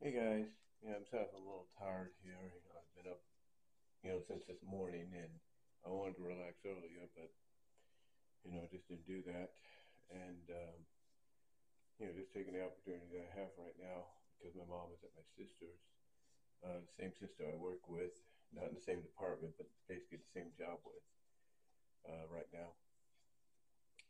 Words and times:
Hey 0.00 0.16
guys, 0.16 0.48
yeah, 0.80 0.96
I'm 0.96 1.04
if 1.04 1.12
I'm 1.12 1.44
a 1.44 1.44
little 1.44 1.68
tired 1.76 2.16
here. 2.24 2.40
You 2.40 2.56
know, 2.64 2.72
I've 2.72 2.94
been 2.96 3.12
up, 3.12 3.20
you 4.00 4.08
know, 4.08 4.16
since 4.24 4.48
this 4.48 4.64
morning, 4.64 5.12
and 5.12 5.28
I 5.84 5.92
wanted 5.92 6.16
to 6.16 6.24
relax 6.24 6.64
earlier, 6.64 7.04
but 7.12 7.28
you 8.40 8.56
know, 8.56 8.64
just 8.72 8.88
didn't 8.88 9.04
do 9.04 9.20
that. 9.28 9.52
And 10.08 10.48
um, 10.56 10.78
you 12.00 12.08
know, 12.08 12.16
just 12.16 12.32
taking 12.32 12.56
the 12.56 12.64
opportunity 12.64 13.12
that 13.12 13.28
I 13.28 13.44
have 13.44 13.52
right 13.60 13.76
now 13.76 14.08
because 14.40 14.56
my 14.56 14.64
mom 14.64 14.88
is 14.96 15.04
at 15.04 15.12
my 15.12 15.26
sister's, 15.36 15.84
uh, 16.64 16.80
same 16.96 17.12
sister 17.12 17.44
I 17.44 17.60
work 17.60 17.84
with, 17.84 18.16
not 18.56 18.72
in 18.72 18.80
the 18.80 18.80
same 18.80 19.04
department, 19.04 19.52
but 19.60 19.68
basically 19.84 20.24
the 20.24 20.32
same 20.32 20.48
job 20.56 20.80
with 20.80 21.04
uh, 22.08 22.24
right 22.32 22.48
now. 22.56 22.72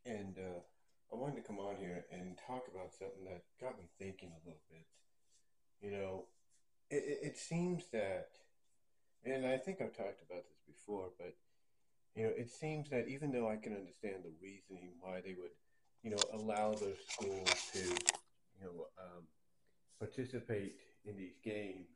And 0.07 0.39
uh, 0.39 0.63
I 1.11 1.19
wanted 1.19 1.43
to 1.43 1.47
come 1.51 1.59
on 1.59 1.83
here 1.83 2.07
and 2.15 2.39
talk 2.39 2.71
about 2.71 2.95
something 2.95 3.27
that 3.27 3.43
got 3.59 3.75
me 3.75 3.91
thinking 3.99 4.31
a 4.31 4.43
little 4.47 4.63
bit. 4.71 4.87
You 5.81 5.93
know, 5.93 6.25
it, 6.91 7.21
it, 7.23 7.39
seems 7.39 7.85
that, 7.93 8.29
and 9.25 9.47
I 9.47 9.57
think 9.57 9.81
I've 9.81 9.97
talked 9.97 10.23
about 10.29 10.45
this 10.45 10.61
before, 10.67 11.09
but 11.19 11.35
you 12.15 12.25
know, 12.25 12.33
it 12.37 12.51
seems 12.51 12.91
that 12.91 13.09
even 13.09 13.33
though 13.33 13.49
I 13.49 13.57
can 13.57 13.75
understand 13.75 14.25
the 14.25 14.33
reasoning 14.43 14.93
why 15.01 15.23
they 15.25 15.35
would, 15.35 15.53
you 16.03 16.11
know, 16.11 16.23
allow 16.35 16.73
those 16.73 16.99
schools 17.09 17.71
to, 17.73 17.79
you 17.79 18.61
know, 18.63 18.87
um, 18.99 19.25
participate 19.99 20.75
in 21.05 21.17
these 21.17 21.39
games, 21.43 21.87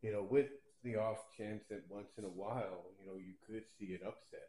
you 0.00 0.12
know, 0.12 0.22
with 0.22 0.48
the 0.82 0.96
off 0.96 1.18
chance 1.36 1.64
that 1.68 1.82
once 1.90 2.12
in 2.16 2.24
a 2.24 2.28
while, 2.28 2.86
you 2.98 3.06
know, 3.06 3.18
you 3.18 3.34
could 3.46 3.64
see 3.78 3.92
an 3.92 4.06
upset, 4.06 4.48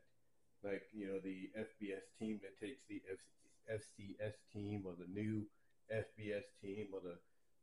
like 0.64 0.84
you 0.94 1.08
know, 1.08 1.20
the 1.20 1.50
FBS 1.58 2.08
team 2.18 2.40
that 2.44 2.60
takes 2.66 2.84
the 2.88 3.02
F- 3.12 3.82
FCS 3.82 4.34
team 4.54 4.84
or 4.86 4.94
the 4.98 5.12
new 5.12 5.44
FBS 5.92 6.44
team 6.62 6.88
or 6.94 7.02
the 7.02 7.18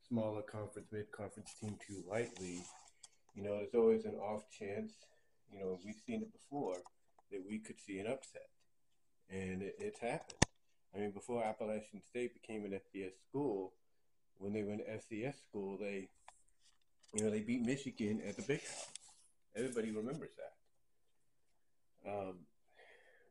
smaller 0.08 0.42
conference, 0.42 0.88
mid 0.90 1.10
conference 1.12 1.54
team 1.60 1.76
too 1.86 2.02
lightly. 2.08 2.62
You 3.34 3.42
know, 3.44 3.56
there's 3.56 3.74
always 3.74 4.04
an 4.04 4.14
off 4.16 4.44
chance, 4.50 4.92
you 5.52 5.60
know, 5.60 5.78
we've 5.84 6.00
seen 6.06 6.22
it 6.22 6.32
before, 6.32 6.76
that 7.30 7.42
we 7.48 7.58
could 7.58 7.78
see 7.80 7.98
an 7.98 8.06
upset. 8.06 8.48
And 9.30 9.62
it, 9.62 9.76
it's 9.78 10.00
happened. 10.00 10.38
I 10.94 10.98
mean, 10.98 11.10
before 11.10 11.44
Appalachian 11.44 12.02
State 12.02 12.32
became 12.34 12.64
an 12.64 12.72
FBS 12.72 13.12
school, 13.28 13.74
when 14.38 14.52
they 14.52 14.62
were 14.62 14.72
an 14.72 14.82
FCS 14.90 15.34
school, 15.48 15.76
they, 15.78 16.08
you 17.14 17.24
know, 17.24 17.30
they 17.30 17.40
beat 17.40 17.62
Michigan 17.62 18.22
at 18.26 18.36
the 18.36 18.42
Big 18.42 18.60
House. 18.60 18.88
Everybody 19.54 19.90
remembers 19.90 20.30
that. 20.36 22.10
Um, 22.10 22.34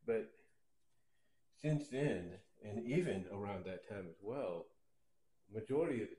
but 0.06 0.30
since 1.62 1.88
then, 1.88 2.34
and 2.64 2.86
even 2.86 3.26
around 3.32 3.66
that 3.66 3.88
time 3.90 4.06
as 4.10 4.18
well, 4.22 4.66
majority 5.54 6.04
of 6.04 6.10
the 6.10 6.16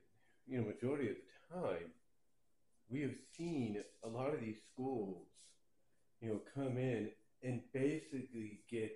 you 0.49 0.59
know, 0.59 0.67
majority 0.67 1.11
of 1.11 1.17
the 1.17 1.61
time, 1.61 1.91
we 2.89 3.03
have 3.03 3.15
seen 3.37 3.83
a 4.03 4.09
lot 4.09 4.33
of 4.33 4.41
these 4.41 4.57
schools, 4.73 5.27
you 6.21 6.31
know, 6.31 6.41
come 6.55 6.79
in 6.79 7.11
and 7.43 7.61
basically 7.73 8.61
get 8.71 8.93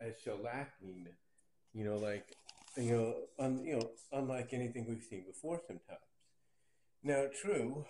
a 0.00 0.06
shellacking, 0.06 1.06
you 1.74 1.84
know, 1.84 1.96
like, 1.96 2.34
you 2.76 2.92
know, 2.92 3.14
un, 3.38 3.62
you 3.64 3.74
know, 3.74 3.90
unlike 4.12 4.52
anything 4.52 4.86
we've 4.88 5.02
seen 5.02 5.24
before 5.26 5.60
sometimes. 5.66 6.00
Now, 7.02 7.26
true, 7.42 7.84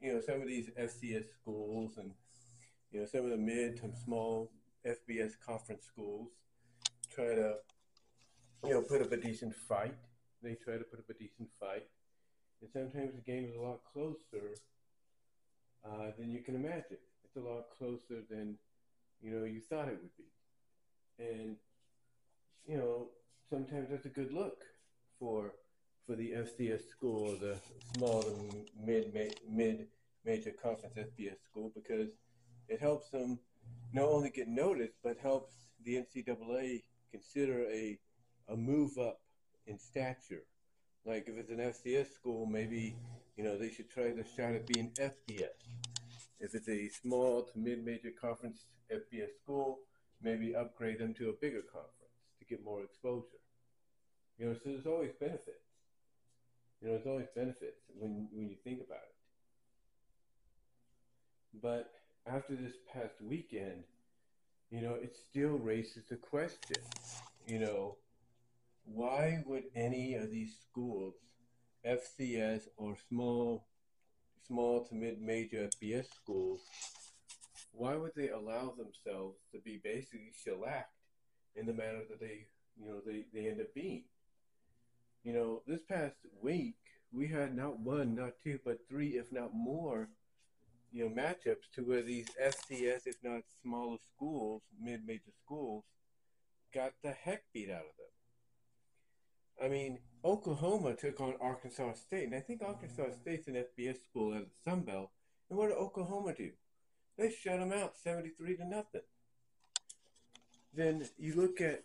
you 0.00 0.12
know, 0.12 0.20
some 0.20 0.42
of 0.42 0.46
these 0.46 0.70
FCS 0.78 1.24
schools 1.40 1.96
and, 1.96 2.12
you 2.90 3.00
know, 3.00 3.06
some 3.06 3.24
of 3.24 3.30
the 3.30 3.36
mid 3.36 3.78
to 3.78 3.90
small 4.04 4.50
FBS 4.86 5.32
conference 5.44 5.84
schools 5.86 6.28
try 7.14 7.34
to, 7.34 7.54
you 8.64 8.70
know, 8.70 8.82
put 8.82 9.00
up 9.00 9.12
a 9.12 9.16
decent 9.16 9.54
fight. 9.54 9.94
They 10.42 10.54
try 10.54 10.76
to 10.76 10.84
put 10.84 10.98
up 10.98 11.08
a 11.08 11.14
decent 11.14 11.48
fight 11.58 11.86
and 12.62 12.70
sometimes 12.70 13.12
the 13.14 13.32
game 13.32 13.44
is 13.44 13.56
a 13.56 13.60
lot 13.60 13.80
closer 13.92 14.54
uh, 15.84 16.12
than 16.16 16.30
you 16.30 16.40
can 16.40 16.54
imagine. 16.54 16.98
It's 17.24 17.36
a 17.36 17.40
lot 17.40 17.64
closer 17.76 18.22
than 18.30 18.56
you 19.20 19.32
know 19.32 19.44
you 19.44 19.60
thought 19.60 19.88
it 19.88 19.98
would 20.00 20.16
be, 20.16 21.24
and 21.24 21.56
you 22.66 22.76
know 22.76 23.08
sometimes 23.50 23.88
that's 23.90 24.06
a 24.06 24.10
good 24.10 24.32
look 24.32 24.58
for 25.18 25.54
for 26.06 26.14
the 26.14 26.30
FCS 26.32 26.88
school, 26.88 27.36
the 27.40 27.56
small 27.94 28.22
to 28.22 28.64
mid 28.84 29.12
mid 29.48 29.86
major 30.24 30.52
conference 30.62 30.94
FBS 30.96 31.42
school, 31.42 31.72
because 31.74 32.10
it 32.68 32.80
helps 32.80 33.10
them 33.10 33.38
not 33.92 34.08
only 34.08 34.30
get 34.30 34.46
noticed 34.48 34.98
but 35.02 35.16
helps 35.18 35.52
the 35.84 35.96
NCAA 35.96 36.82
consider 37.10 37.66
a 37.68 37.98
a 38.48 38.56
move 38.56 38.98
up 38.98 39.20
in 39.66 39.78
stature 39.78 40.44
like 41.04 41.28
if 41.28 41.36
it's 41.36 41.50
an 41.50 41.58
FCS 41.58 42.14
school, 42.14 42.46
maybe 42.46 42.94
you 43.36 43.44
know 43.44 43.58
they 43.58 43.70
should 43.70 43.90
try 43.90 44.12
the 44.12 44.24
shot 44.24 44.52
at 44.52 44.66
being 44.66 44.90
FBS. 44.98 45.58
If 46.40 46.54
it's 46.54 46.68
a 46.68 46.88
small 46.88 47.42
to 47.42 47.58
mid-major 47.58 48.10
conference 48.20 48.64
FBS 48.90 49.28
school, 49.42 49.80
maybe 50.22 50.54
upgrade 50.54 50.98
them 50.98 51.14
to 51.14 51.30
a 51.30 51.32
bigger 51.32 51.62
conference 51.62 52.16
to 52.38 52.44
get 52.44 52.64
more 52.64 52.82
exposure. 52.82 53.42
You 54.38 54.46
know, 54.46 54.54
so 54.54 54.60
there's 54.70 54.86
always 54.86 55.12
benefits. 55.20 55.66
You 56.80 56.88
know, 56.88 56.94
there's 56.94 57.06
always 57.06 57.28
benefits 57.34 57.80
when 57.98 58.28
when 58.32 58.48
you 58.48 58.56
think 58.64 58.80
about 58.84 59.02
it. 59.02 59.14
But 61.62 61.92
after 62.26 62.54
this 62.54 62.74
past 62.92 63.20
weekend, 63.20 63.84
you 64.70 64.80
know, 64.80 64.94
it 64.94 65.16
still 65.30 65.58
raises 65.58 66.04
the 66.08 66.16
question. 66.16 66.82
You 67.46 67.58
know, 67.58 67.96
why 68.84 69.42
would 69.46 69.64
any 69.74 70.14
of 70.14 70.30
these 70.30 70.54
schools, 70.68 71.14
FCS 71.86 72.62
or 72.76 72.96
small, 73.08 73.66
small 74.46 74.84
to 74.84 74.94
mid-major 74.94 75.68
FBS 75.68 76.06
schools, 76.14 76.60
why 77.72 77.96
would 77.96 78.12
they 78.14 78.28
allow 78.28 78.74
themselves 78.76 79.38
to 79.52 79.58
be 79.64 79.80
basically 79.82 80.32
shellacked 80.44 80.92
in 81.56 81.66
the 81.66 81.72
manner 81.72 82.02
that 82.08 82.20
they, 82.20 82.46
you 82.78 82.88
know, 82.88 83.00
they, 83.04 83.24
they 83.32 83.48
end 83.48 83.60
up 83.60 83.74
being? 83.74 84.04
You 85.24 85.32
know, 85.32 85.62
this 85.66 85.80
past 85.88 86.16
week 86.42 86.76
we 87.12 87.28
had 87.28 87.54
not 87.56 87.78
one, 87.78 88.14
not 88.14 88.32
two, 88.42 88.58
but 88.64 88.88
three, 88.88 89.10
if 89.10 89.30
not 89.32 89.54
more, 89.54 90.08
you 90.92 91.04
know, 91.04 91.14
matchups 91.14 91.70
to 91.74 91.82
where 91.82 92.02
these 92.02 92.26
FCS, 92.42 93.06
if 93.06 93.16
not 93.22 93.42
smaller 93.62 93.98
schools, 94.14 94.62
mid-major 94.80 95.32
schools, 95.44 95.84
got 96.74 96.92
the 97.02 97.12
heck 97.12 97.44
beat 97.52 97.70
out 97.70 97.80
of 97.80 97.96
them. 97.96 98.21
I 99.62 99.68
mean, 99.68 99.98
Oklahoma 100.24 100.94
took 100.94 101.20
on 101.20 101.34
Arkansas 101.40 101.94
State, 101.94 102.24
and 102.24 102.34
I 102.34 102.40
think 102.40 102.62
Arkansas 102.62 103.10
State's 103.20 103.48
an 103.48 103.54
FBS 103.54 104.02
school 104.04 104.34
at 104.34 104.44
the 104.44 104.70
Sun 104.70 104.80
Belt. 104.82 105.10
And 105.50 105.58
what 105.58 105.68
did 105.68 105.76
Oklahoma 105.76 106.34
do? 106.34 106.50
They 107.18 107.30
shut 107.30 107.58
them 107.58 107.72
out, 107.72 107.96
seventy-three 107.96 108.56
to 108.56 108.64
nothing. 108.64 109.02
Then 110.74 111.08
you 111.18 111.34
look 111.34 111.60
at 111.60 111.84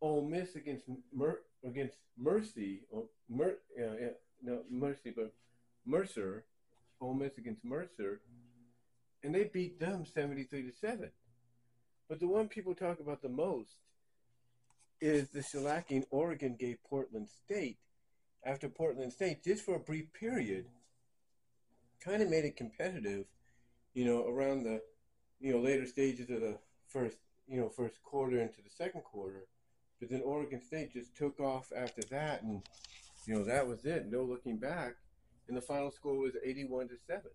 Ole 0.00 0.22
Miss 0.22 0.54
against 0.54 0.84
Mer- 1.12 1.40
against 1.64 1.96
Mercy, 2.16 2.82
or 2.90 3.04
Mer- 3.28 3.58
uh, 3.80 4.12
no 4.42 4.62
Mercy, 4.70 5.12
but 5.14 5.32
Mercer, 5.86 6.44
Ole 7.00 7.14
Miss 7.14 7.38
against 7.38 7.64
Mercer, 7.64 8.20
and 9.22 9.34
they 9.34 9.44
beat 9.44 9.80
them 9.80 10.04
seventy-three 10.04 10.62
to 10.62 10.72
seven. 10.72 11.10
But 12.08 12.20
the 12.20 12.28
one 12.28 12.48
people 12.48 12.74
talk 12.74 13.00
about 13.00 13.22
the 13.22 13.28
most 13.28 13.76
is 15.00 15.28
the 15.28 15.40
shellacking 15.40 16.04
Oregon 16.10 16.56
gave 16.58 16.78
Portland 16.88 17.28
State 17.28 17.78
after 18.44 18.68
Portland 18.68 19.12
State, 19.12 19.44
just 19.44 19.64
for 19.64 19.76
a 19.76 19.80
brief 19.80 20.12
period, 20.12 20.66
kind 22.00 22.22
of 22.22 22.30
made 22.30 22.44
it 22.44 22.56
competitive, 22.56 23.26
you 23.94 24.04
know, 24.04 24.26
around 24.26 24.62
the, 24.62 24.80
you 25.40 25.52
know, 25.52 25.58
later 25.60 25.86
stages 25.86 26.30
of 26.30 26.40
the 26.40 26.58
first, 26.88 27.18
you 27.48 27.60
know, 27.60 27.68
first 27.68 28.02
quarter 28.02 28.40
into 28.40 28.62
the 28.62 28.70
second 28.70 29.02
quarter. 29.02 29.46
But 30.00 30.10
then 30.10 30.22
Oregon 30.22 30.62
State 30.62 30.92
just 30.92 31.16
took 31.16 31.40
off 31.40 31.72
after 31.76 32.02
that, 32.10 32.42
and 32.42 32.62
you 33.26 33.34
know 33.34 33.44
that 33.44 33.66
was 33.66 33.84
it. 33.84 34.06
No 34.08 34.22
looking 34.22 34.56
back, 34.56 34.94
and 35.48 35.56
the 35.56 35.60
final 35.60 35.90
score 35.90 36.16
was 36.16 36.34
eighty-one 36.44 36.88
to 36.88 36.94
seven. 37.04 37.32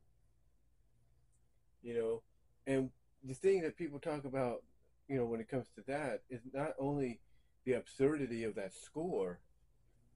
You 1.82 1.96
know, 1.96 2.22
and 2.66 2.90
the 3.22 3.34
thing 3.34 3.62
that 3.64 3.78
people 3.78 4.00
talk 4.00 4.24
about, 4.24 4.64
you 5.10 5.18
know, 5.18 5.26
when 5.26 5.42
it 5.42 5.50
comes 5.50 5.68
to 5.76 5.84
that 5.88 6.22
is 6.30 6.40
not 6.54 6.72
only 6.80 7.20
the 7.66 7.74
absurdity 7.74 8.44
of 8.44 8.56
that 8.56 8.74
score, 8.74 9.40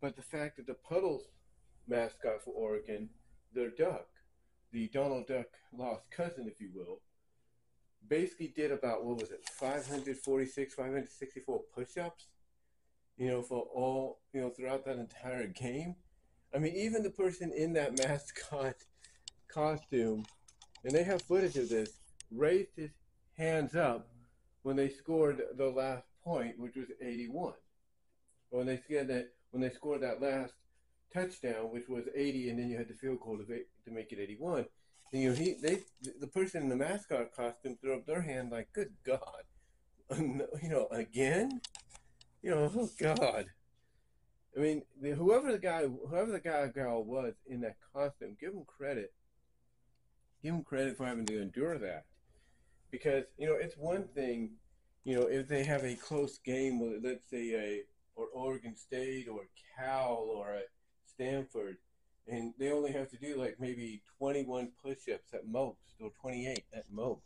but 0.01 0.15
the 0.15 0.21
fact 0.21 0.57
that 0.57 0.67
the 0.67 0.73
Puddles 0.73 1.23
mascot 1.87 2.43
for 2.43 2.51
Oregon, 2.51 3.09
their 3.53 3.69
duck, 3.69 4.07
the 4.71 4.87
Donald 4.89 5.27
Duck 5.27 5.47
lost 5.75 6.11
cousin, 6.11 6.47
if 6.47 6.59
you 6.59 6.69
will, 6.73 7.01
basically 8.07 8.53
did 8.55 8.71
about 8.71 9.03
what 9.05 9.19
was 9.19 9.31
it, 9.31 9.47
546, 9.49 10.73
564 10.73 11.61
push-ups, 11.73 12.27
you 13.17 13.29
know, 13.29 13.41
for 13.41 13.61
all, 13.73 14.19
you 14.33 14.41
know, 14.41 14.49
throughout 14.49 14.85
that 14.85 14.97
entire 14.97 15.47
game. 15.47 15.95
I 16.53 16.59
mean, 16.59 16.75
even 16.75 17.03
the 17.03 17.09
person 17.09 17.51
in 17.51 17.73
that 17.73 17.97
mascot 17.97 18.75
costume, 19.47 20.25
and 20.83 20.93
they 20.93 21.03
have 21.03 21.21
footage 21.21 21.57
of 21.57 21.69
this, 21.69 21.99
raised 22.31 22.75
his 22.75 22.91
hands 23.37 23.75
up 23.75 24.09
when 24.63 24.75
they 24.75 24.89
scored 24.89 25.41
the 25.55 25.69
last 25.69 26.07
point, 26.27 26.59
which 26.59 26.75
was 26.75 26.87
81. 27.01 27.53
When 28.49 28.65
they 28.65 28.77
scored 28.77 29.07
that, 29.07 29.27
when 29.51 29.61
they 29.61 29.69
scored 29.69 30.01
that 30.01 30.21
last 30.21 30.53
touchdown, 31.13 31.71
which 31.71 31.87
was 31.87 32.03
80, 32.13 32.49
and 32.49 32.59
then 32.59 32.69
you 32.69 32.77
had 32.77 32.89
the 32.89 32.93
field 32.93 33.19
goal 33.21 33.37
to, 33.37 33.45
to 33.45 33.91
make 33.91 34.11
it 34.11 34.19
81. 34.19 34.65
And, 35.13 35.21
you 35.21 35.29
know, 35.29 35.35
he 35.35 35.55
they 35.61 35.83
the 36.19 36.27
person 36.27 36.63
in 36.63 36.69
the 36.69 36.75
mascot 36.75 37.33
costume 37.33 37.77
threw 37.79 37.95
up 37.95 38.05
their 38.05 38.21
hand 38.21 38.51
like, 38.51 38.67
"Good 38.73 38.91
God, 39.05 39.43
you 40.19 40.69
know, 40.69 40.87
again." 40.91 41.61
You 42.41 42.51
know, 42.51 42.71
oh 42.75 42.89
God. 42.99 43.45
I 44.55 44.59
mean, 44.59 44.83
the, 45.01 45.11
whoever 45.11 45.51
the 45.51 45.59
guy, 45.59 45.83
whoever 45.83 46.31
the 46.31 46.39
guy 46.39 46.67
girl 46.67 47.03
was 47.03 47.33
in 47.47 47.61
that 47.61 47.77
costume, 47.93 48.35
give 48.39 48.53
him 48.53 48.63
credit. 48.65 49.13
Give 50.43 50.53
him 50.53 50.63
credit 50.63 50.97
for 50.97 51.05
having 51.05 51.25
to 51.27 51.41
endure 51.41 51.77
that, 51.77 52.05
because 52.91 53.25
you 53.37 53.47
know 53.47 53.55
it's 53.55 53.75
one 53.77 54.07
thing, 54.13 54.51
you 55.07 55.17
know, 55.17 55.25
if 55.27 55.47
they 55.47 55.63
have 55.63 55.85
a 55.85 55.95
close 55.95 56.37
game 56.39 56.81
with, 56.81 57.01
let's 57.01 57.29
say 57.29 57.53
a 57.53 57.83
or 58.17 58.25
Oregon 58.33 58.75
State 58.75 59.29
or 59.31 59.43
Cal 59.77 60.27
or 60.29 60.49
a 60.49 60.63
Stanford, 61.05 61.77
and 62.27 62.53
they 62.59 62.73
only 62.73 62.91
have 62.91 63.09
to 63.11 63.17
do 63.17 63.37
like 63.37 63.55
maybe 63.57 64.01
21 64.17 64.73
push-ups 64.83 65.33
at 65.33 65.47
most 65.47 65.95
or 66.01 66.11
28 66.19 66.61
at 66.73 66.83
most, 66.91 67.21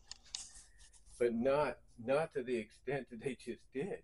but 1.18 1.34
not 1.34 1.80
not 2.06 2.32
to 2.36 2.44
the 2.44 2.56
extent 2.56 3.08
that 3.10 3.20
they 3.20 3.34
just 3.34 3.64
did. 3.74 4.04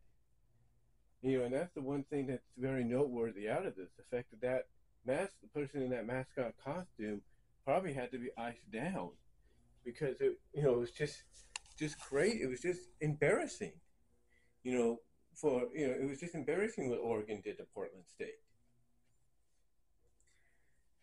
You 1.21 1.37
know, 1.37 1.45
and 1.45 1.53
that's 1.53 1.75
the 1.75 1.81
one 1.81 2.03
thing 2.09 2.25
that's 2.25 2.49
very 2.57 2.83
noteworthy 2.83 3.47
out 3.47 3.67
of 3.67 3.75
this: 3.75 3.89
the 3.95 4.17
fact 4.17 4.31
that 4.31 4.41
that 4.41 4.65
mask, 5.05 5.33
the 5.39 5.49
person 5.49 5.83
in 5.83 5.91
that 5.91 6.07
mascot 6.07 6.53
costume, 6.65 7.21
probably 7.63 7.93
had 7.93 8.11
to 8.11 8.17
be 8.17 8.29
iced 8.39 8.71
down 8.71 9.11
because 9.85 10.19
it, 10.19 10.39
you 10.55 10.63
know, 10.63 10.73
it 10.73 10.79
was 10.79 10.89
just 10.89 11.21
just 11.77 11.99
great. 11.99 12.41
It 12.41 12.47
was 12.47 12.61
just 12.61 12.81
embarrassing. 13.01 13.73
You 14.63 14.77
know, 14.77 14.99
for 15.35 15.67
you 15.73 15.87
know, 15.87 15.93
it 15.93 16.09
was 16.09 16.19
just 16.19 16.35
embarrassing 16.35 16.89
what 16.89 16.99
Oregon 16.99 17.41
did 17.43 17.57
to 17.57 17.63
Portland 17.73 18.05
State. 18.07 18.39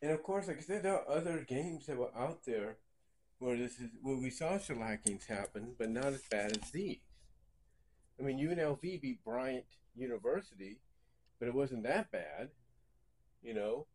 And 0.02 0.12
of 0.12 0.22
course, 0.22 0.48
like 0.48 0.58
I 0.58 0.60
said, 0.60 0.82
there 0.82 0.94
are 0.94 1.08
other 1.08 1.44
games 1.48 1.86
that 1.86 1.96
were 1.96 2.14
out 2.16 2.44
there 2.44 2.76
where 3.38 3.56
this 3.56 3.78
is 3.80 3.90
where 4.02 4.16
we 4.16 4.30
saw 4.30 4.58
shellackings 4.58 5.26
happen, 5.26 5.74
but 5.78 5.90
not 5.90 6.06
as 6.06 6.22
bad 6.30 6.56
as 6.56 6.70
these. 6.70 6.98
I 8.18 8.22
mean, 8.22 8.38
UNLV 8.38 8.80
beat 8.80 9.24
Bryant 9.24 9.64
University, 9.96 10.78
but 11.38 11.48
it 11.48 11.54
wasn't 11.54 11.84
that 11.84 12.12
bad, 12.12 12.50
you 13.42 13.54
know. 13.54 13.86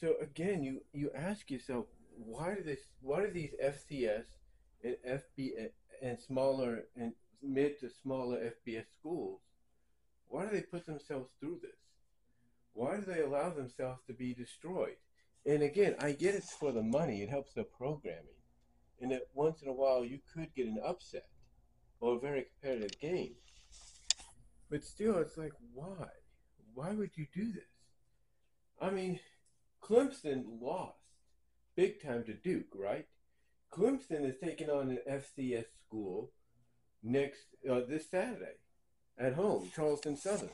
So 0.00 0.14
again, 0.20 0.62
you 0.62 0.82
you 0.92 1.10
ask 1.14 1.50
yourself, 1.50 1.86
why 2.16 2.54
do 2.54 2.62
this? 2.62 2.80
Why 3.00 3.20
do 3.20 3.30
these 3.30 3.54
FCS 3.62 4.24
and 4.82 4.96
FB 5.06 5.68
and 6.02 6.18
smaller 6.18 6.84
and 6.96 7.12
mid 7.42 7.78
to 7.80 7.90
smaller 8.02 8.38
FBS 8.38 8.84
schools, 8.98 9.40
why 10.28 10.44
do 10.44 10.50
they 10.52 10.62
put 10.62 10.86
themselves 10.86 11.30
through 11.38 11.60
this? 11.62 11.76
Why 12.74 12.96
do 12.96 13.02
they 13.02 13.20
allow 13.20 13.50
themselves 13.50 14.00
to 14.06 14.14
be 14.14 14.34
destroyed? 14.34 14.96
And 15.44 15.62
again, 15.62 15.96
I 15.98 16.12
get 16.12 16.34
it's 16.34 16.52
for 16.52 16.72
the 16.72 16.82
money, 16.82 17.22
it 17.22 17.28
helps 17.28 17.52
the 17.52 17.64
programming. 17.64 18.38
And 19.00 19.10
that 19.10 19.28
once 19.34 19.62
in 19.62 19.68
a 19.68 19.72
while 19.72 20.04
you 20.04 20.20
could 20.32 20.54
get 20.54 20.66
an 20.66 20.78
upset 20.84 21.26
or 22.00 22.16
a 22.16 22.20
very 22.20 22.46
competitive 22.60 22.98
game. 23.00 23.34
But 24.70 24.84
still, 24.84 25.18
it's 25.18 25.36
like, 25.36 25.52
why? 25.74 26.08
Why 26.74 26.92
would 26.92 27.10
you 27.14 27.26
do 27.34 27.52
this? 27.52 27.64
I 28.80 28.90
mean, 28.90 29.20
Clemson 29.82 30.60
lost 30.62 30.96
big 31.76 32.02
time 32.02 32.24
to 32.24 32.34
Duke, 32.34 32.72
right? 32.74 33.06
Clemson 33.72 34.28
is 34.28 34.36
taking 34.42 34.68
on 34.68 34.90
an 34.90 34.98
FCS 35.08 35.64
school 35.86 36.30
next 37.02 37.46
uh, 37.68 37.80
this 37.88 38.10
Saturday 38.10 38.56
at 39.18 39.34
home, 39.34 39.70
Charleston 39.74 40.16
Southern. 40.16 40.50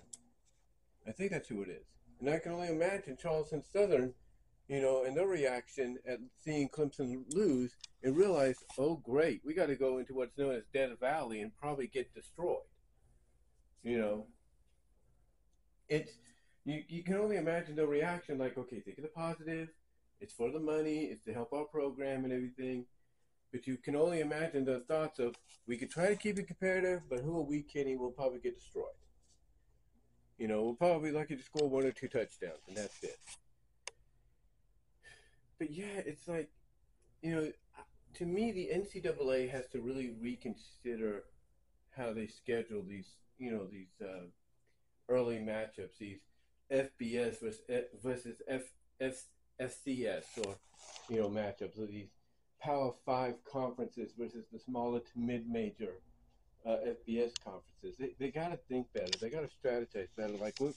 I 1.07 1.13
think 1.13 1.33
that's 1.33 1.49
who 1.49 1.63
it 1.63 1.69
is. 1.69 1.87
And 2.21 2.31
I 2.31 2.39
can 2.39 2.53
only 2.53 2.69
imagine 2.69 3.17
Charleston 3.21 3.63
Southern, 3.73 4.15
you 4.69 4.81
know, 4.81 5.05
and 5.05 5.17
their 5.17 5.27
reaction 5.27 5.99
at 6.07 6.19
seeing 6.45 6.69
Clemson 6.69 7.25
lose 7.35 7.73
and 8.03 8.17
realize, 8.17 8.57
oh, 8.79 8.97
great, 8.97 9.41
we 9.45 9.55
got 9.55 9.67
to 9.67 9.77
go 9.77 9.99
into 9.99 10.15
what's 10.15 10.37
known 10.39 10.55
as 10.55 10.63
Death 10.73 10.99
Valley 11.01 11.41
and 11.41 11.57
probably 11.57 11.89
get 11.89 12.15
destroyed. 12.15 12.59
You 13.83 13.99
know, 13.99 14.27
it's 15.89 16.13
you, 16.65 16.83
you 16.89 17.03
can 17.03 17.15
only 17.15 17.37
imagine 17.37 17.77
the 17.77 17.87
reaction 17.87 18.39
like, 18.39 18.59
okay, 18.59 18.81
think 18.81 18.99
of 18.99 19.05
the 19.05 19.11
positive. 19.11 19.69
It's 20.21 20.33
for 20.33 20.51
the 20.51 20.61
money. 20.61 21.05
It's 21.05 21.23
to 21.25 21.33
help 21.33 21.53
our 21.53 21.65
program 21.65 22.25
and 22.25 22.33
everything. 22.33 22.85
But 23.53 23.67
you 23.67 23.77
can 23.77 23.97
only 23.97 24.21
imagine 24.21 24.65
the 24.65 24.81
thoughts 24.81 25.19
of 25.19 25.35
we 25.67 25.77
could 25.77 25.91
try 25.91 26.09
to 26.09 26.17
keep 26.17 26.39
it 26.39 26.47
competitive, 26.47 27.03
but 27.09 27.21
who 27.21 27.39
are 27.39 27.43
we 27.43 27.63
kidding? 27.63 27.99
We'll 27.99 28.11
probably 28.11 28.41
get 28.41 28.57
destroyed. 28.57 28.85
You 30.39 30.49
know, 30.49 30.63
we'll 30.63 30.75
probably 30.75 31.11
lucky 31.11 31.37
to 31.37 31.43
score 31.43 31.69
one 31.69 31.85
or 31.85 31.93
two 31.93 32.09
touchdowns, 32.09 32.61
and 32.69 32.77
that's 32.77 33.03
it. 33.03 33.19
But 35.59 35.73
yeah, 35.73 36.01
it's 36.07 36.29
like, 36.29 36.51
you 37.23 37.35
know, 37.35 37.53
to 38.15 38.27
me, 38.27 38.53
the 38.53 38.71
NCAA 38.73 39.51
has 39.51 39.67
to 39.69 39.81
really 39.81 40.15
reconsider 40.21 41.25
how 41.97 42.13
they 42.13 42.29
schedule 42.29 42.83
these, 42.89 43.09
you 43.39 43.51
know, 43.51 43.67
these 43.67 43.91
uh, 44.01 44.27
early 45.09 45.39
matchups, 45.39 45.99
these 45.99 46.21
FBS 46.71 47.41
versus, 47.41 47.61
versus 48.03 48.37
F, 48.47 48.63
F, 49.01 49.25
FCS 49.61 50.25
or, 50.47 50.55
you 51.09 51.21
know, 51.21 51.29
matchups, 51.29 51.79
or 51.79 51.87
these 51.87 52.11
Power 52.61 52.93
Five 53.07 53.35
conferences 53.45 54.13
versus 54.19 54.45
the 54.53 54.59
smaller 54.59 55.01
to 55.01 55.19
mid-major 55.19 55.93
uh, 56.67 56.77
FBS 56.87 57.33
conferences. 57.45 57.97
They, 57.99 58.15
they 58.19 58.31
got 58.31 58.51
to 58.51 58.59
think 58.69 58.93
better. 58.93 59.19
They 59.21 59.31
got 59.31 59.43
to 59.43 59.69
strategize 59.69 60.09
better. 60.17 60.35
Like, 60.35 60.55
what, 60.59 60.75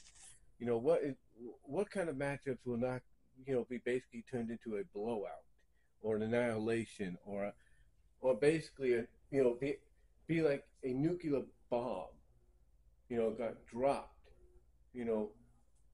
you 0.60 0.68
know, 0.68 0.78
what 0.78 1.01
is, 1.01 1.16
what 1.63 1.89
kind 1.89 2.10
of 2.10 2.16
matchups 2.16 2.60
will 2.66 2.78
not, 2.78 3.01
you 3.45 3.56
know, 3.56 3.66
be 3.69 3.80
basically 3.80 4.24
turned 4.30 4.51
into 4.51 4.78
a 4.78 4.83
blowout 4.94 5.44
or 6.01 6.16
an 6.16 6.22
annihilation 6.22 7.18
or, 7.25 7.45
a, 7.45 7.54
or 8.22 8.36
basically 8.36 8.94
a, 8.94 9.06
you 9.31 9.44
know, 9.44 9.57
be 9.60 9.75
be 10.27 10.42
like 10.42 10.63
a 10.84 10.94
nuclear 10.94 11.42
bomb, 11.69 12.06
you 13.10 13.18
know, 13.18 13.31
got 13.31 13.54
dropped, 13.66 14.30
you 14.94 15.04
know, 15.04 15.31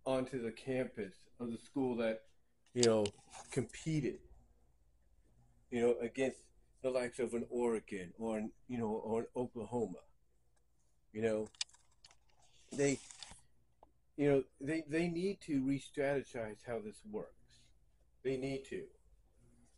onto 0.05 0.41
the 0.41 0.51
campus 0.51 1.13
of 1.39 1.51
the 1.51 1.57
school 1.57 1.95
that, 1.95 2.21
you 2.73 2.83
know, 2.83 3.05
competed 3.51 4.19
you 5.71 5.81
know, 5.81 5.95
against 6.01 6.39
the 6.81 6.89
likes 6.89 7.19
of 7.19 7.33
an 7.33 7.45
Oregon 7.49 8.13
or 8.17 8.37
an, 8.37 8.51
you 8.67 8.77
know, 8.77 8.87
or 8.87 9.21
an 9.21 9.27
Oklahoma. 9.35 9.99
You 11.13 11.21
know, 11.21 11.47
they, 12.71 12.99
you 14.17 14.29
know, 14.29 14.43
they 14.61 14.83
they 14.87 15.07
need 15.07 15.39
to 15.41 15.63
re-strategize 15.65 16.57
how 16.65 16.79
this 16.79 17.01
works. 17.09 17.31
They 18.23 18.37
need 18.37 18.65
to, 18.69 18.83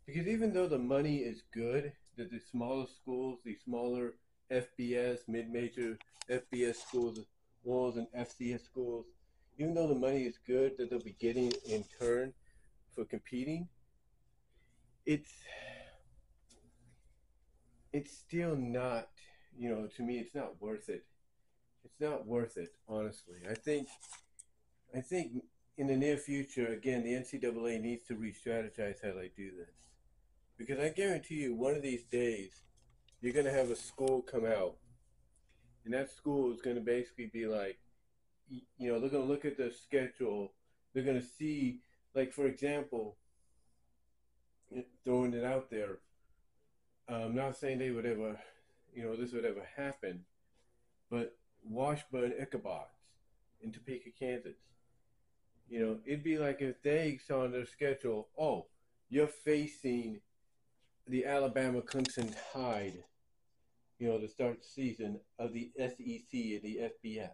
because 0.06 0.28
even 0.28 0.54
though 0.54 0.68
the 0.68 0.80
money 0.80 1.18
is 1.18 1.44
good, 1.54 1.94
that 2.18 2.32
the 2.32 2.40
smaller 2.52 2.88
schools, 2.88 3.40
the 3.46 3.56
smaller 3.64 4.16
FBS, 4.52 5.20
mid-major 5.28 5.98
FBS 6.30 6.76
schools, 6.76 7.20
walls 7.64 7.98
and 7.98 8.08
FCS 8.18 8.66
schools, 8.66 9.06
even 9.58 9.74
though 9.74 9.88
the 9.88 9.96
money 9.96 10.24
is 10.24 10.38
good 10.46 10.78
that 10.78 10.90
they'll 10.90 11.00
be 11.00 11.16
getting 11.20 11.54
in 11.70 11.84
turn 12.00 12.34
for 12.94 13.06
competing, 13.06 13.68
it's 15.06 15.32
it's 17.92 18.16
still 18.16 18.56
not, 18.56 19.10
you 19.58 19.70
know, 19.70 19.88
to 19.98 20.04
me, 20.04 20.20
it's 20.20 20.36
not 20.36 20.62
worth 20.62 20.90
it. 20.90 21.06
It's 21.84 22.00
not 22.00 22.28
worth 22.28 22.58
it, 22.58 22.74
honestly. 22.88 23.38
I 23.50 23.54
think, 23.54 23.88
I 24.96 25.02
think 25.02 25.44
in 25.78 25.88
the 25.88 25.96
near 25.96 26.18
future, 26.18 26.68
again, 26.68 27.04
the 27.04 27.14
NCAA 27.14 27.82
needs 27.82 28.06
to 28.08 28.16
re-strategize 28.16 28.98
how 29.04 29.14
they 29.14 29.32
do 29.36 29.52
this, 29.58 29.76
because 30.58 30.80
I 30.80 30.90
guarantee 30.90 31.36
you, 31.36 31.56
one 31.56 31.76
of 31.76 31.82
these 31.82 32.04
days, 32.04 32.52
you're 33.22 33.34
going 33.34 33.46
to 33.46 33.52
have 33.52 33.70
a 33.70 33.76
school 33.76 34.22
come 34.22 34.46
out, 34.46 34.76
and 35.86 35.94
that 35.94 36.12
school 36.12 36.54
is 36.54 36.62
going 36.62 36.76
to 36.76 36.82
basically 36.82 37.28
be 37.28 37.48
like, 37.48 37.80
you 38.50 38.92
know, 38.92 39.00
they're 39.00 39.10
going 39.10 39.26
to 39.26 39.32
look 39.32 39.46
at 39.46 39.58
the 39.58 39.72
schedule. 39.72 40.54
They're 40.94 41.04
going 41.04 41.22
to 41.22 41.26
see, 41.26 41.82
like, 42.16 42.34
for 42.34 42.48
example, 42.48 43.18
throwing 45.06 45.34
it 45.34 45.46
out 45.46 45.70
there 45.70 46.00
I'm 47.10 47.36
not 47.36 47.58
saying 47.58 47.80
they 47.80 47.92
would 47.92 48.06
ever, 48.06 48.40
you 48.94 49.04
know, 49.04 49.16
this 49.16 49.34
would 49.34 49.46
ever 49.46 49.68
happen, 49.76 50.26
but 51.10 51.36
Washburn 51.64 52.34
Ichabods 52.40 52.86
in 53.62 53.72
Topeka, 53.72 54.12
Kansas. 54.18 54.58
You 55.70 55.86
know, 55.86 55.98
it'd 56.06 56.24
be 56.24 56.38
like 56.38 56.62
if 56.62 56.82
they 56.84 57.20
saw 57.26 57.44
on 57.44 57.52
their 57.52 57.66
schedule, 57.66 58.28
oh, 58.38 58.68
you're 59.10 59.28
facing 59.28 60.22
the 61.08 61.26
Alabama 61.26 61.82
Crimson 61.82 62.34
Tide, 62.54 63.04
you 63.98 64.08
know, 64.08 64.20
to 64.20 64.28
start 64.28 64.64
season 64.64 65.20
of 65.40 65.54
the 65.54 65.72
SEC 65.78 66.34
and 66.34 66.62
the 66.62 66.92
FBS. 67.04 67.32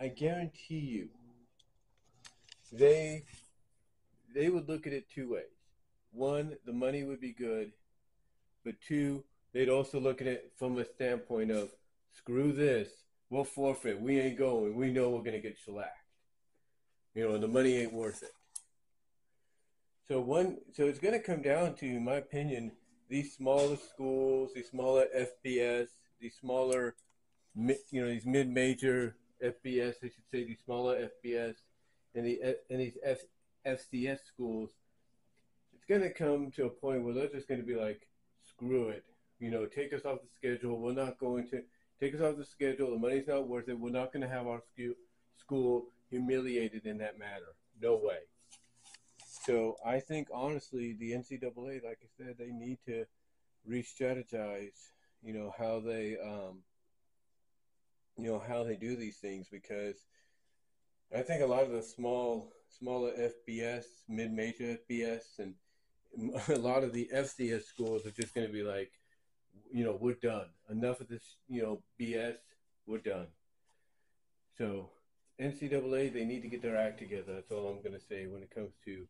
I 0.00 0.08
guarantee 0.08 0.78
you, 0.78 1.08
they 2.72 3.24
they 4.34 4.48
would 4.48 4.68
look 4.68 4.86
at 4.86 4.92
it 4.92 5.08
two 5.08 5.32
ways. 5.32 5.44
One, 6.12 6.56
the 6.64 6.72
money 6.72 7.04
would 7.04 7.20
be 7.20 7.32
good, 7.32 7.72
but 8.64 8.74
two, 8.86 9.24
they'd 9.52 9.68
also 9.68 10.00
look 10.00 10.20
at 10.20 10.26
it 10.26 10.52
from 10.56 10.78
a 10.78 10.84
standpoint 10.84 11.50
of 11.50 11.70
screw 12.12 12.52
this, 12.52 12.88
we'll 13.30 13.44
forfeit, 13.44 14.00
we 14.00 14.18
ain't 14.18 14.38
going, 14.38 14.74
we 14.74 14.92
know 14.92 15.10
we're 15.10 15.22
gonna 15.22 15.40
get 15.40 15.56
shellacked. 15.64 15.98
You 17.14 17.28
know, 17.28 17.38
the 17.38 17.48
money 17.48 17.76
ain't 17.76 17.92
worth 17.92 18.22
it. 18.22 18.32
So 20.08 20.20
one, 20.20 20.58
so 20.72 20.86
it's 20.86 20.98
going 20.98 21.14
to 21.14 21.20
come 21.20 21.40
down 21.40 21.74
to, 21.76 21.86
in 21.86 22.04
my 22.04 22.16
opinion, 22.16 22.72
these 23.08 23.34
smaller 23.34 23.76
schools, 23.76 24.52
these 24.54 24.68
smaller 24.68 25.06
FBS, 25.16 25.86
these 26.20 26.34
smaller, 26.38 26.94
you 27.54 28.02
know, 28.02 28.08
these 28.08 28.26
mid-major 28.26 29.16
FBS, 29.42 29.94
I 30.02 30.08
should 30.08 30.28
say, 30.30 30.44
these 30.44 30.58
smaller 30.64 31.08
FBS, 31.24 31.54
and 32.14 32.26
the 32.26 32.56
and 32.68 32.80
these 32.80 32.98
F, 33.02 33.20
FCS 33.66 34.18
schools. 34.26 34.70
It's 35.74 35.84
going 35.86 36.02
to 36.02 36.12
come 36.12 36.50
to 36.52 36.66
a 36.66 36.70
point 36.70 37.02
where 37.02 37.14
they're 37.14 37.28
just 37.28 37.48
going 37.48 37.60
to 37.60 37.66
be 37.66 37.76
like, 37.76 38.06
screw 38.56 38.88
it, 38.88 39.04
you 39.38 39.50
know, 39.50 39.66
take 39.66 39.92
us 39.92 40.04
off 40.04 40.18
the 40.20 40.28
schedule. 40.36 40.80
We're 40.80 40.92
not 40.92 41.18
going 41.18 41.48
to 41.50 41.62
take 42.00 42.14
us 42.14 42.20
off 42.20 42.36
the 42.36 42.44
schedule. 42.44 42.90
The 42.90 42.98
money's 42.98 43.28
not 43.28 43.48
worth 43.48 43.68
it. 43.68 43.78
We're 43.78 43.90
not 43.90 44.12
going 44.12 44.22
to 44.22 44.28
have 44.28 44.46
our 44.46 44.62
school 45.38 45.86
humiliated 46.10 46.86
in 46.86 46.98
that 46.98 47.18
matter. 47.18 47.54
No 47.80 47.96
way. 48.02 48.18
So 49.46 49.76
I 49.84 50.00
think 50.00 50.28
honestly, 50.32 50.96
the 50.98 51.12
NCAA, 51.12 51.84
like 51.84 51.98
I 52.02 52.08
said, 52.16 52.36
they 52.38 52.50
need 52.50 52.78
to 52.86 53.04
re-strategize. 53.66 54.90
You 55.22 55.34
know 55.34 55.54
how 55.56 55.80
they, 55.80 56.16
um, 56.22 56.60
you 58.16 58.30
know 58.30 58.42
how 58.46 58.62
they 58.62 58.76
do 58.76 58.96
these 58.96 59.16
things 59.16 59.48
because 59.50 59.96
I 61.14 61.22
think 61.22 61.42
a 61.42 61.46
lot 61.46 61.64
of 61.64 61.72
the 61.72 61.82
small, 61.82 62.52
smaller 62.78 63.12
FBS, 63.12 63.84
mid-major 64.08 64.78
FBS, 64.90 65.38
and 65.38 65.54
a 66.48 66.56
lot 66.56 66.84
of 66.84 66.92
the 66.92 67.08
FCS 67.14 67.64
schools 67.64 68.06
are 68.06 68.10
just 68.10 68.34
going 68.34 68.46
to 68.46 68.52
be 68.52 68.62
like, 68.62 68.92
you 69.72 69.84
know, 69.84 69.96
we're 70.00 70.14
done. 70.14 70.46
Enough 70.70 71.00
of 71.00 71.08
this, 71.08 71.22
you 71.48 71.62
know, 71.62 71.82
BS. 72.00 72.36
We're 72.86 72.98
done. 72.98 73.26
So 74.58 74.90
NCAA, 75.40 76.12
they 76.12 76.24
need 76.24 76.42
to 76.42 76.48
get 76.48 76.62
their 76.62 76.76
act 76.76 76.98
together. 76.98 77.34
That's 77.34 77.50
all 77.50 77.68
I'm 77.68 77.82
going 77.82 77.98
to 77.98 78.06
say 78.06 78.26
when 78.26 78.42
it 78.42 78.54
comes 78.54 78.72
to, 78.84 79.06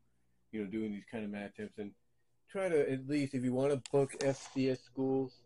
you 0.52 0.60
know, 0.60 0.66
doing 0.66 0.92
these 0.92 1.04
kind 1.10 1.24
of 1.24 1.30
matchups 1.30 1.78
and 1.78 1.90
try 2.50 2.68
to 2.68 2.90
at 2.90 3.08
least, 3.08 3.34
if 3.34 3.44
you 3.44 3.52
want 3.52 3.72
to 3.72 3.90
book 3.90 4.12
FCS 4.20 4.82
schools, 4.84 5.40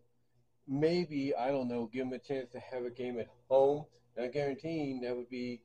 maybe 0.69 1.35
I 1.35 1.49
don't 1.49 1.69
know, 1.69 1.89
give 1.93 2.05
them 2.05 2.13
a 2.13 2.19
chance 2.19 2.51
to 2.53 2.61
have 2.61 2.85
a 2.85 2.91
game 2.91 3.19
at 3.19 3.29
home. 3.49 3.87
Not 4.17 4.33
guaranteeing 4.33 5.01
that 5.01 5.17
would 5.17 5.31
be, 5.31 5.63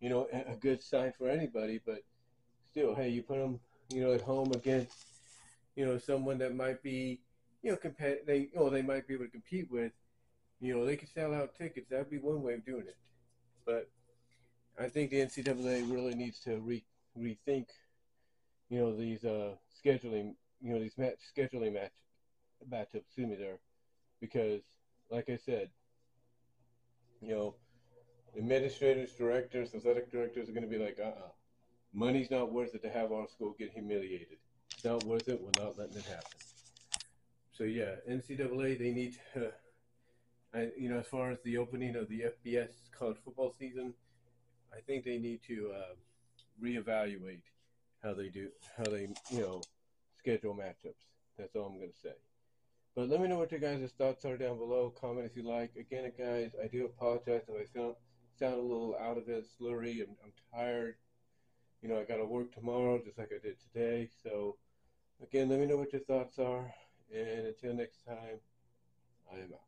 you 0.00 0.08
know, 0.08 0.26
a 0.32 0.56
good 0.56 0.82
sign 0.82 1.12
for 1.16 1.28
anybody, 1.28 1.80
but 1.84 2.00
still, 2.70 2.94
hey, 2.94 3.08
you 3.08 3.22
put 3.22 3.38
them, 3.38 3.60
you 3.90 4.02
know, 4.02 4.12
at 4.12 4.20
home 4.20 4.52
against, 4.52 5.15
you 5.76 5.86
know, 5.86 5.98
someone 5.98 6.38
that 6.38 6.54
might 6.54 6.82
be 6.82 7.20
you 7.66 7.72
know, 7.72 7.76
compare 7.76 8.18
they 8.24 8.48
or 8.54 8.70
they 8.70 8.82
might 8.82 9.08
be 9.08 9.14
able 9.14 9.24
to 9.24 9.30
compete 9.30 9.68
with, 9.72 9.90
you 10.60 10.72
know, 10.72 10.86
they 10.86 10.96
could 10.96 11.08
sell 11.08 11.34
out 11.34 11.56
tickets. 11.56 11.88
That'd 11.90 12.08
be 12.08 12.18
one 12.18 12.42
way 12.42 12.54
of 12.54 12.64
doing 12.64 12.86
it. 12.86 12.96
But 13.64 13.90
I 14.78 14.88
think 14.88 15.10
the 15.10 15.16
NCAA 15.16 15.90
really 15.90 16.14
needs 16.14 16.38
to 16.44 16.58
re, 16.58 16.84
rethink, 17.18 17.66
you 18.68 18.78
know, 18.78 18.96
these 18.96 19.24
uh, 19.24 19.56
scheduling, 19.84 20.34
you 20.62 20.74
know, 20.74 20.78
these 20.78 20.96
match 20.96 21.16
scheduling 21.36 21.74
match 21.74 21.90
matchups. 22.70 23.02
Excuse 23.06 23.28
me, 23.28 23.34
there, 23.34 23.58
because 24.20 24.62
like 25.10 25.28
I 25.28 25.36
said, 25.36 25.70
you 27.20 27.34
know, 27.34 27.54
administrators, 28.38 29.12
directors, 29.14 29.74
athletic 29.74 30.12
directors 30.12 30.48
are 30.48 30.52
going 30.52 30.62
to 30.62 30.70
be 30.70 30.78
like, 30.78 30.98
uh, 31.00 31.08
uh-uh. 31.08 31.30
money's 31.92 32.30
not 32.30 32.52
worth 32.52 32.76
it 32.76 32.82
to 32.82 32.90
have 32.90 33.10
our 33.10 33.26
school 33.26 33.56
get 33.58 33.72
humiliated. 33.72 34.38
Not 34.84 35.04
worth 35.04 35.28
it. 35.28 35.40
We're 35.40 35.64
letting 35.76 35.96
it 35.96 36.04
happen 36.04 36.38
so 37.56 37.64
yeah, 37.64 37.94
NCAA 38.08 38.78
they 38.78 38.92
need 38.92 39.16
to, 39.34 39.46
uh, 40.54 40.66
you 40.76 40.90
know, 40.90 40.98
as 40.98 41.06
far 41.06 41.30
as 41.30 41.38
the 41.42 41.56
opening 41.56 41.96
of 41.96 42.08
the 42.08 42.24
FBS 42.44 42.68
college 42.96 43.16
football 43.24 43.54
season, 43.58 43.94
I 44.76 44.80
think 44.80 45.04
they 45.04 45.18
need 45.18 45.40
to 45.46 45.72
uh, 45.74 45.94
reevaluate 46.62 47.42
how 48.02 48.12
they 48.12 48.28
do, 48.28 48.48
how 48.76 48.84
they, 48.84 49.08
you 49.30 49.40
know, 49.40 49.62
schedule 50.18 50.54
matchups. 50.54 50.94
That's 51.38 51.56
all 51.56 51.66
I'm 51.66 51.78
going 51.78 51.90
to 51.90 51.98
say. 51.98 52.14
But 52.94 53.08
let 53.08 53.20
me 53.20 53.28
know 53.28 53.38
what 53.38 53.52
your 53.52 53.60
guys' 53.60 53.90
thoughts 53.96 54.24
are 54.24 54.36
down 54.36 54.58
below. 54.58 54.92
Comment 54.98 55.26
if 55.26 55.36
you 55.36 55.42
like. 55.42 55.76
Again, 55.76 56.10
guys, 56.18 56.50
I 56.62 56.66
do 56.66 56.84
apologize 56.86 57.42
if 57.48 57.54
I 57.54 57.78
sound 57.78 57.94
sound 58.38 58.54
a 58.54 58.62
little 58.62 58.96
out 59.00 59.16
of 59.16 59.28
it, 59.28 59.46
slurry. 59.58 60.02
I'm, 60.02 60.16
I'm 60.22 60.32
tired. 60.54 60.96
You 61.80 61.88
know, 61.88 61.98
I 61.98 62.04
got 62.04 62.16
to 62.16 62.26
work 62.26 62.52
tomorrow 62.52 63.00
just 63.02 63.18
like 63.18 63.30
I 63.32 63.38
did 63.42 63.56
today. 63.72 64.08
So, 64.22 64.56
again, 65.22 65.48
let 65.48 65.60
me 65.60 65.66
know 65.66 65.76
what 65.76 65.92
your 65.92 66.02
thoughts 66.02 66.38
are. 66.38 66.72
And 67.14 67.46
until 67.46 67.74
next 67.74 68.04
time, 68.04 68.40
I 69.32 69.36
am 69.36 69.52
out. 69.52 69.65